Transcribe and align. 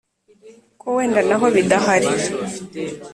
ko 0.79 0.87
wenda 0.95 1.21
naho 1.27 1.45
bidahari. 1.55 2.09